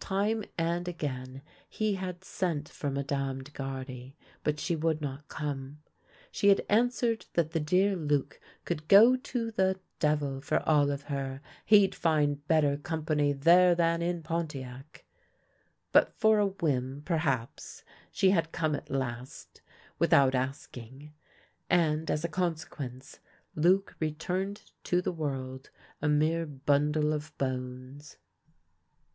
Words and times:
Time 0.00 0.44
and 0.58 0.86
again 0.86 1.40
he 1.66 1.94
had 1.94 2.22
sent 2.22 2.68
for 2.68 2.90
Mme. 2.90 3.40
Degardy, 3.42 4.16
but 4.44 4.60
she 4.60 4.76
would 4.76 5.00
not 5.00 5.28
come. 5.28 5.78
She 6.30 6.48
had 6.48 6.62
answered 6.68 7.24
that 7.32 7.52
the 7.52 7.58
dear 7.60 7.96
Luc 7.96 8.38
could 8.66 8.86
go 8.86 9.16
to 9.16 9.50
the 9.50 9.80
devil 9.98 10.42
for 10.42 10.58
all 10.68 10.90
of 10.90 11.04
her; 11.04 11.40
he'd 11.64 11.94
find 11.94 12.46
better 12.46 12.76
company 12.76 13.32
there 13.32 13.74
than 13.74 14.02
in 14.02 14.22
Pontiac. 14.22 15.06
But 15.90 16.12
for 16.12 16.38
a 16.38 16.48
whim, 16.48 17.00
perhaps, 17.02 17.82
she 18.12 18.28
had 18.32 18.52
come 18.52 18.74
at 18.74 18.90
last 18.90 19.62
with 19.98 20.12
out 20.12 20.34
asking, 20.34 21.14
and 21.70 22.10
as 22.10 22.24
a 22.24 22.28
consequence 22.28 23.20
Luc 23.54 23.96
returned 24.00 24.70
to 24.84 25.00
the 25.00 25.12
world 25.12 25.70
a 26.02 26.10
mere 26.10 26.44
bundle 26.44 27.14
of 27.14 27.32
bones. 27.38 28.18